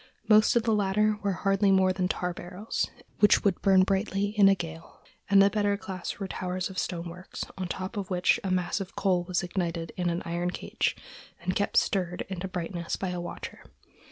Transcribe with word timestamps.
Most 0.27 0.55
of 0.55 0.63
the 0.63 0.73
latter 0.73 1.19
were 1.21 1.33
hardly 1.33 1.69
more 1.71 1.93
than 1.93 2.07
tar 2.07 2.33
barrels, 2.33 2.89
which 3.19 3.43
would 3.43 3.61
burn 3.61 3.83
brightly 3.83 4.29
in 4.29 4.49
a 4.49 4.55
gale, 4.55 5.01
and 5.29 5.39
the 5.43 5.49
better 5.51 5.77
class 5.77 6.17
were 6.17 6.27
towers 6.27 6.71
of 6.71 6.79
stonework, 6.79 7.37
on 7.55 7.67
top 7.67 7.97
of 7.97 8.09
which 8.09 8.39
a 8.43 8.49
mass 8.49 8.81
of 8.81 8.95
coal 8.95 9.23
was 9.25 9.43
ignited 9.43 9.91
in 9.97 10.09
an 10.09 10.23
iron 10.25 10.49
cage, 10.49 10.95
and 11.39 11.55
kept 11.55 11.77
stirred 11.77 12.25
into 12.29 12.47
brightness 12.47 12.95
by 12.95 13.09
a 13.09 13.21
watcher. 13.21 13.63